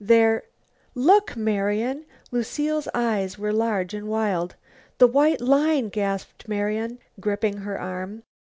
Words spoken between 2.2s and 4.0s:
Lucile's eyes were large